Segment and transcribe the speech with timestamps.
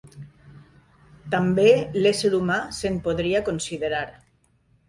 [1.35, 1.67] També
[1.99, 4.05] l'ésser humà se'n podria considerar.